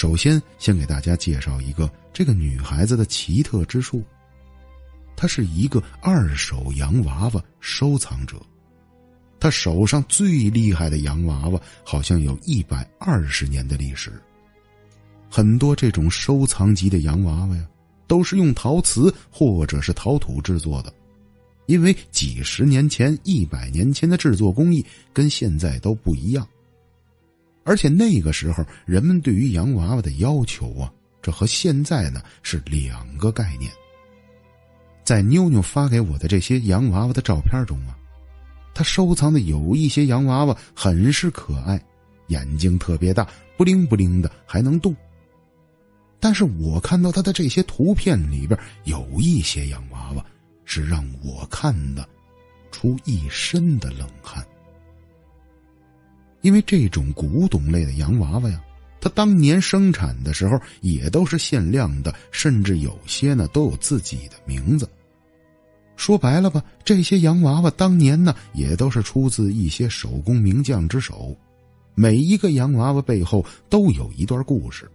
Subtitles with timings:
[0.00, 4.02] 首先，先给大家介绍一个这个女孩子的奇特之处。
[5.14, 8.40] 她是一个二手洋娃娃收藏者，
[9.38, 14.10] 她手上最厉害的洋娃娃好像有一百二十年的历史。
[15.28, 17.68] 很多这种收藏级的洋娃娃呀，
[18.06, 20.90] 都是用陶瓷或者是陶土制作的，
[21.66, 26.48] 因为几十年前、一百年前的制作工艺跟现在都不一样。
[27.64, 33.70] 而且那个时候，人们对于洋娃娃的要求啊，这和现在呢是两个概念。
[35.04, 37.96] 在妞妞发给我的这些洋娃娃的照片中啊，
[38.72, 41.80] 她收藏的有一些洋娃娃很是可爱，
[42.28, 44.94] 眼睛特别大，不灵不灵的，还能动。
[46.18, 50.24] 但是我看到她的这些图片里边，有一些洋娃娃
[50.64, 52.08] 是让我看的
[52.70, 54.08] 出一身的冷。
[56.42, 58.60] 因为这种古董类的洋娃娃呀，
[59.00, 64.88] 它当年生产的时候也都是限量的，甚至有些呢都有自己的名字。
[65.96, 71.36] 说白了吧，这些洋娃娃当年呢也都是出自一些手工名匠之手，
[71.94, 74.90] 每一个洋娃娃背后都有一段故事。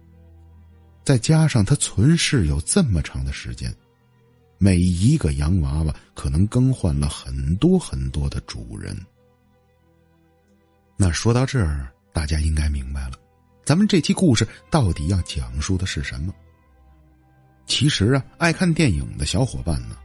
[1.04, 3.72] 再加上它存世有这么长的时间，
[4.58, 8.96] 每一个洋娃娃可能更换了很多很多的主人。
[10.96, 13.12] 那说到这儿，大家应该明白了，
[13.64, 16.32] 咱们这期故事到底要讲述的是什么？
[17.66, 19.96] 其实啊，爱看电影的小伙伴呢，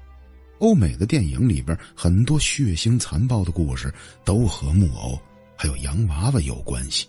[0.59, 3.94] 欧美的电影里边很多血腥残暴的故事
[4.25, 5.17] 都和木偶
[5.56, 7.08] 还有洋娃娃有关系。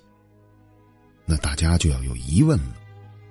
[1.25, 2.77] 那大家就要有疑问了：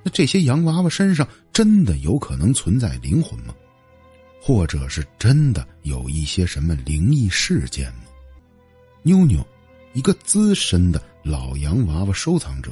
[0.03, 3.55] 那这些洋娃娃身上真的有可能存在灵魂吗？
[4.41, 8.03] 或者是真的有一些什么灵异事件吗？
[9.03, 9.47] 妞妞。
[9.93, 12.71] 一个资深的老洋娃娃收藏者，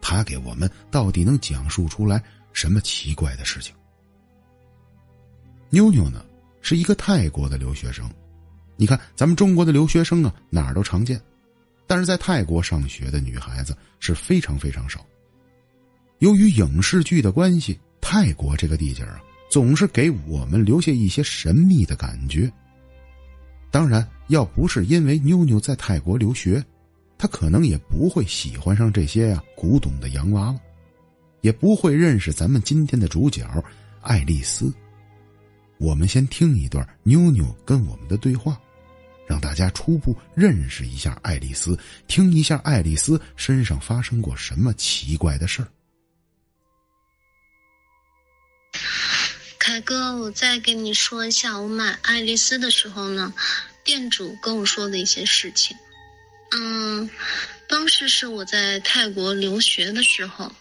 [0.00, 2.22] 他给我们到底能讲述出来
[2.52, 3.74] 什么奇怪的事情？
[5.70, 6.24] 妞妞呢，
[6.62, 8.08] 是一个泰国的留学生。
[8.76, 11.20] 你看，咱们中国的留学生啊，哪儿都常见，
[11.86, 15.04] 但是在泰国上学的女孩子是非常非常少。
[16.20, 19.20] 由于影视剧的关系，泰国这个地界啊，
[19.50, 22.50] 总是给我们留下一些神秘的感觉。
[23.70, 26.64] 当然，要不是因为妞妞在泰国留学，
[27.18, 30.60] 她可能也不会喜欢上这些呀古董的洋娃娃，
[31.40, 33.46] 也不会认识咱们今天的主角
[34.00, 34.72] 爱丽丝。
[35.78, 38.60] 我们先听一段妞妞跟我们的对话，
[39.26, 45.68] 让大家初步认识一下爱丽丝，听一下爱丽丝身上发生过什么奇怪的事儿。
[49.58, 53.32] 凯哥，我再跟你说一下，我买爱丽丝的时候呢，
[53.88, 55.74] 店主跟我说的一些事情。
[56.50, 57.08] 嗯，
[57.66, 60.52] 当时是我在泰国留学的时候，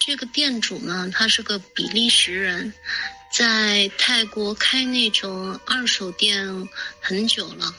[0.00, 2.74] 这个店主呢，他是个比利时人，
[3.30, 6.68] 在泰国开那种二手店
[7.00, 7.72] 很久了。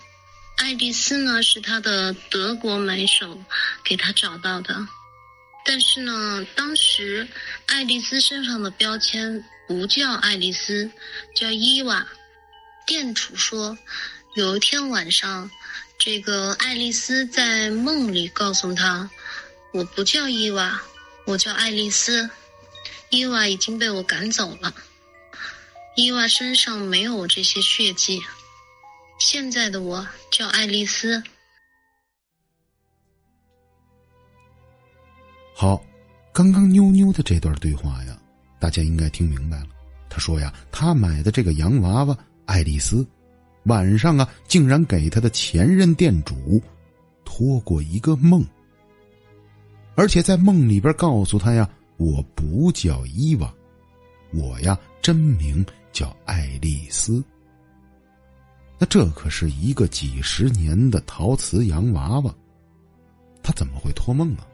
[0.56, 3.38] 爱丽丝呢，是他的德国买手
[3.84, 4.88] 给他找到的，
[5.66, 7.28] 但是呢，当时
[7.66, 9.44] 爱丽丝身上的标签。
[9.68, 10.90] 不叫爱丽丝，
[11.36, 12.08] 叫伊娃。
[12.88, 13.78] 店主说，
[14.40, 15.52] 有一天晚上，
[15.98, 19.10] 这个爱丽丝在梦里告诉他
[19.74, 20.82] ：“我不叫伊娃，
[21.26, 22.30] 我叫爱丽丝。
[23.10, 24.74] 伊娃已经被我赶走了。
[25.98, 28.22] 伊娃身上没有这些血迹。
[29.20, 31.22] 现在的我叫爱丽丝。”
[35.54, 35.84] 好，
[36.32, 38.18] 刚刚妞妞的这段对话呀。
[38.58, 39.68] 大家应该听明白了，
[40.10, 43.06] 他说呀，他买的这个洋娃娃爱丽丝，
[43.64, 46.62] 晚上啊，竟然给他的前任店主
[47.24, 48.44] 托过一个梦，
[49.96, 53.54] 而且在梦里边告诉他呀，我不叫伊娃，
[54.32, 57.24] 我呀真名叫爱丽丝。
[58.78, 62.34] 那这可是一个几十年的陶瓷洋娃娃，
[63.44, 64.48] 他怎么会托梦啊？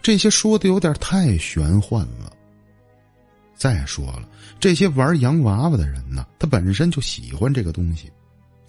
[0.00, 2.32] 这些说的有点太玄幻了。
[3.54, 4.26] 再说了，
[4.58, 8.10] 这些玩洋娃娃的人呢，他本身就喜欢这个东西，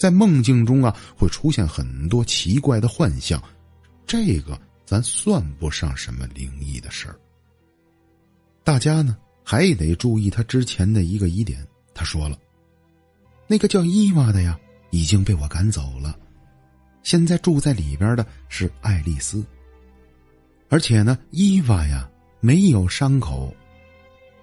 [0.02, 3.40] 在梦境中啊会出现很多奇怪的幻象，
[4.08, 7.16] 这个咱算不上什么灵异的事儿。
[8.64, 11.64] 大家呢还得注意他之前的一个疑点，
[11.94, 12.36] 他说了，
[13.46, 14.60] 那个叫伊娃的呀
[14.90, 16.18] 已经被我赶走了，
[17.04, 19.46] 现在住在里边的是爱丽丝，
[20.68, 22.10] 而且呢，伊娃呀
[22.40, 23.56] 没有伤口。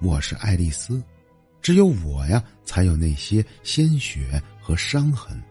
[0.00, 1.02] 我是爱丽丝，
[1.60, 5.42] 只有我呀才有那些鲜血和伤痕。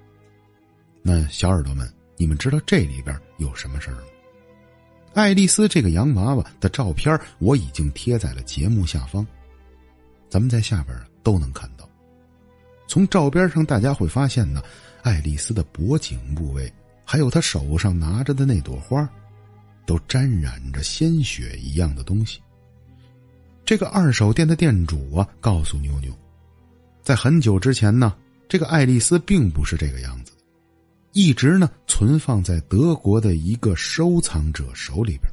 [1.02, 4.04] 那小耳朵们，你们知道这里边有什么事儿吗？
[5.16, 9.26] 爱丽丝这个洋娃娃的照片我已经贴在了节目下方，
[10.30, 11.90] 咱们在下边都能看到。
[12.88, 14.62] 从照片上大家会发现呢，
[15.02, 16.72] 爱丽丝的脖颈部位，
[17.04, 19.10] 还有她手上拿着的那朵花，
[19.88, 22.40] 都沾染着鲜血一样的东西。
[23.66, 26.14] 这个二手店的店主啊，告诉妞妞，
[27.02, 28.16] 在很久之前呢，
[28.48, 30.32] 这个爱丽丝并不是这个样子。
[31.14, 35.24] 一直呢存放在德国的一个收藏者手里边。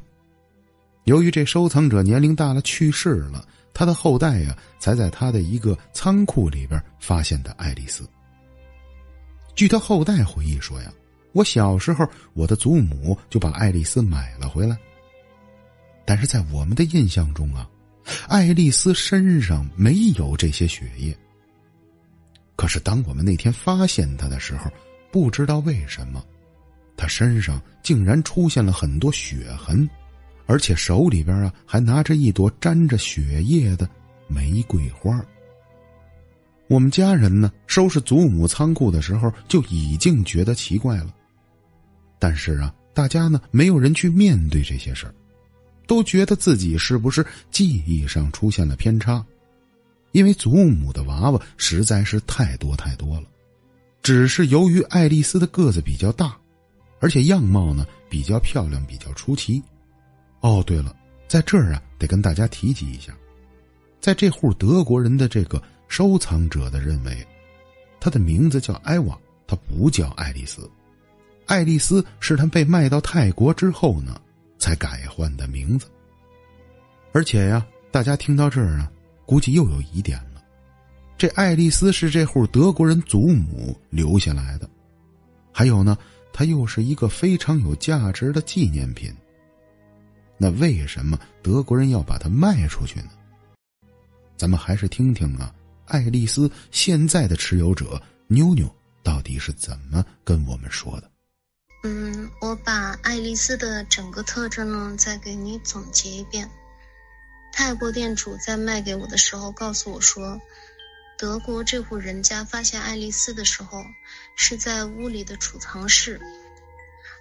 [1.04, 8.08] 由于这收藏者年龄大了去世了，他的后代呀才在他的一个仓库里边发现的爱丽丝。
[9.54, 10.90] 据他后代回忆说呀，
[11.32, 14.76] 我小时候我的祖母就把爱丽丝买了回来。
[16.06, 17.68] 但是在我们的印象中啊，
[18.26, 21.14] 爱丽丝身上没有这些血液。
[22.56, 24.70] 可是当我们那天发现他的时候，
[25.10, 26.24] 不知道为什么，
[26.96, 29.88] 他身上竟然出现了很多血痕，
[30.46, 33.88] 而且手里边啊还拿着一朵沾着血液的
[34.28, 35.20] 玫瑰花。
[36.68, 41.12] 我们家人呢收拾祖母仓库的时候就已经觉得奇怪了，
[42.18, 45.14] 但是啊，大家呢没有人去面对这些事儿，
[45.86, 49.24] 都觉得自己是不是记忆上出现了偏差，
[50.14, 53.26] 因为祖母的娃娃实在是太多太多了。
[54.00, 56.36] 只是由于爱丽丝的个子比较大，
[57.00, 59.60] 而且样貌呢比较漂亮，比较出奇。
[60.40, 60.94] 哦，对了，
[61.26, 63.12] 在这儿啊得跟大家提及一下，
[64.00, 67.26] 在这户德国人的这个收藏者的认为，
[67.98, 69.18] 他的名字叫艾娃，
[69.48, 70.70] 他不叫爱丽丝。
[71.46, 74.20] 爱丽丝是他被卖到泰国之后呢
[74.58, 75.86] 才改换的名字。
[77.12, 78.92] 而且呀，大家听到这儿啊，
[79.26, 80.42] 估计又有疑点了。
[81.16, 84.68] 这爱丽丝是这户德国人祖母留下来的，
[85.52, 85.96] 还有呢，
[86.32, 89.14] 它又是一个非常有价值的纪念品。
[90.36, 93.10] 那为什么德国人要把它卖出去呢？
[94.36, 95.54] 咱们还是听听啊，
[95.86, 98.68] 爱丽丝现在的持有者妞妞
[99.02, 101.08] 到底是怎么跟我们说的。
[101.84, 106.50] 嗯，我把爱丽丝的整个特征呢，再给你总结一遍。
[107.56, 110.40] 泰国店主在卖给我的时候告诉我说。
[111.16, 113.86] 德国这户人家发现爱丽丝的时候，
[114.34, 116.20] 是在屋里的储藏室，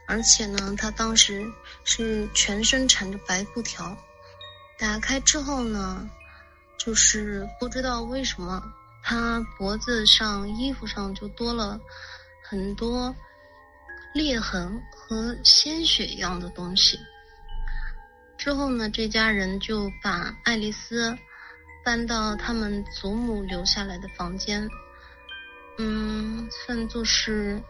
[0.07, 1.45] 而且呢，她当时
[1.85, 3.95] 是全身缠着白布条，
[4.79, 6.09] 打开之后呢，
[6.79, 8.63] 就是不知道为什么，
[9.03, 11.79] 她脖子上、衣服上就多了
[12.41, 13.15] 很多
[14.15, 16.97] 裂痕和鲜血一样的东西。
[18.43, 21.17] 之后呢，这家人就把爱丽丝。
[21.85, 24.69] 搬到他们祖母留下来的房间，
[25.77, 27.61] 嗯，算作是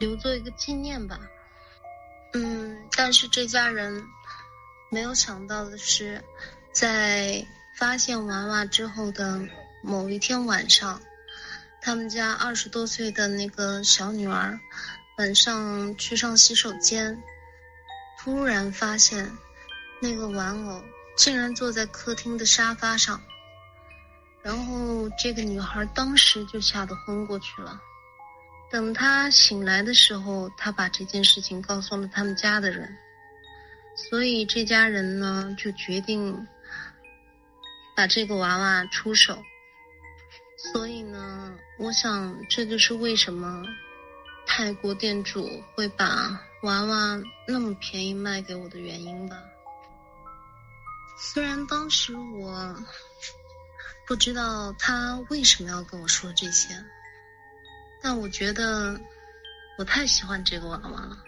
[0.00, 1.20] 留作一个纪念吧。
[2.32, 4.02] 嗯，但是这家人
[4.90, 6.24] 没有想到的是，
[6.72, 7.46] 在
[7.78, 9.46] 发现娃娃之后的
[9.82, 11.02] 某一天晚上，
[11.82, 14.58] 他们家二十多岁的那个小女儿
[15.18, 17.22] 晚上去上洗手间，
[18.18, 19.30] 突然发现
[20.00, 20.82] 那个玩偶。
[21.16, 23.18] 竟然坐在客厅的沙发上，
[24.42, 27.80] 然后这个女孩当时就吓得昏过去了。
[28.70, 32.94] 等她醒来的时候，她把这件事情告诉了他们家的人，
[34.10, 36.46] 所以这家人呢就决定
[37.96, 39.42] 把这个娃娃出手。
[40.70, 43.64] 所以呢，我想这就是为什么
[44.46, 49.42] 泰国店主会把娃娃那么便宜卖给我的原因吧。
[51.18, 52.76] 虽然当时我
[54.06, 56.68] 不知道他为什么要跟我说这些，
[58.02, 59.00] 但我觉得
[59.78, 61.18] 我太喜欢这个娃娃了，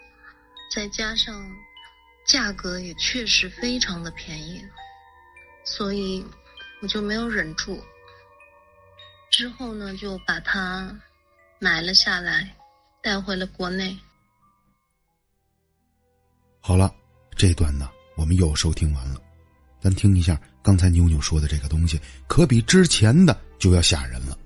[0.74, 1.50] 再加上
[2.26, 4.62] 价格也确实非常的便宜，
[5.64, 6.24] 所以
[6.82, 7.82] 我就没有忍住。
[9.30, 10.94] 之后呢，就把它
[11.58, 12.56] 买了下来，
[13.02, 13.98] 带回了国内。
[16.60, 16.94] 好了，
[17.36, 19.20] 这段呢，我们又收听完了。
[19.80, 24.36] 咱听一下刚才妞妞说的这个东西，可比之前的就要吓人了。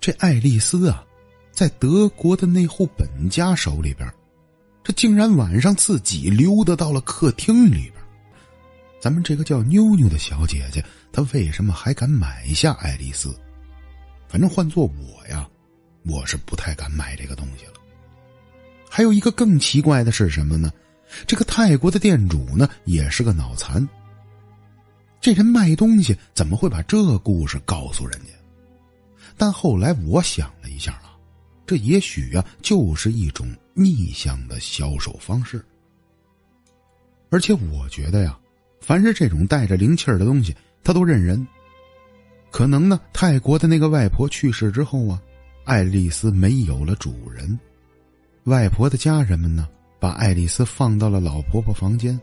[0.00, 1.04] 这爱丽丝啊，
[1.52, 4.10] 在德国的那户本家手里边，
[4.82, 7.94] 这竟然晚上自己溜达到了客厅里边。
[8.98, 13.34] 咱们这个叫妞妞的小姐姐，她为什么还敢买下爱丽丝？
[14.28, 15.46] 反正换做我呀，
[16.04, 17.74] 我是不太敢买这个东西了。
[18.88, 20.72] 还有一个更奇怪的是什么呢？
[21.26, 23.86] 这个泰国的店主呢，也是个脑残。
[25.20, 28.28] 这人卖东西怎么会把这故事告诉人家？
[29.36, 31.16] 但后来我想了一下啊，
[31.66, 35.62] 这也许啊就是一种逆向的销售方式。
[37.30, 38.38] 而且我觉得呀，
[38.80, 41.46] 凡是这种带着灵气儿的东西，他都认人。
[42.50, 45.20] 可能呢，泰国的那个外婆去世之后啊，
[45.64, 47.58] 爱丽丝没有了主人，
[48.44, 49.68] 外婆的家人们呢，
[50.00, 52.18] 把爱丽丝放到了老婆婆房间。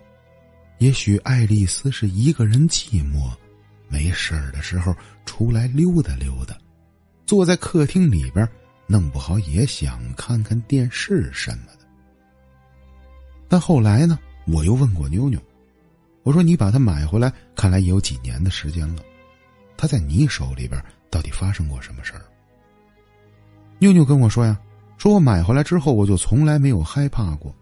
[0.80, 3.32] 也许爱丽丝是一个人寂寞，
[3.90, 6.56] 没事儿的时候出来溜达溜达，
[7.26, 8.48] 坐在客厅里边，
[8.86, 11.88] 弄不好也想看看电视什么的。
[13.48, 15.40] 但后来呢，我又问过妞妞，
[16.22, 19.02] 我说：“你把它买回来，看来也有几年的时间了。
[19.76, 22.22] 它在你手里边到底发生过什么事儿？”
[23.80, 24.60] 妞妞跟我说呀
[24.98, 27.56] ：“说我买回来之后，我就从来没有害怕过。”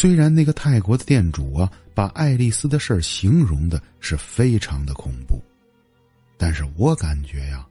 [0.00, 5.42] 虽然那个泰国的店主啊，把爱丽丝的事儿形容的是非常的恐怖，
[6.36, 7.66] 但是我感觉呀，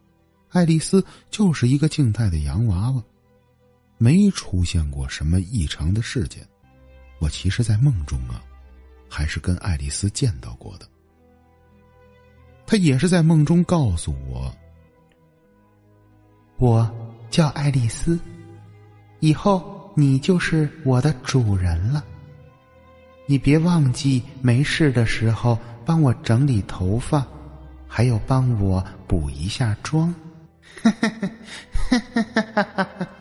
[0.50, 3.02] 爱丽丝就是一个静态的洋娃娃，
[3.98, 6.46] 没出现过什么异常的事件。
[7.20, 8.44] 我其实，在梦中啊，
[9.08, 10.86] 还是跟爱丽丝见到过的。
[12.66, 14.54] 她也是在梦中告诉我，
[16.58, 16.94] 我
[17.30, 18.20] 叫爱丽丝，
[19.22, 19.78] 以后。
[20.00, 22.06] 你就是我的主人了，
[23.30, 27.26] 你别忘记没事的时候帮我整理头发，
[27.86, 30.16] 还有帮我补一下妆。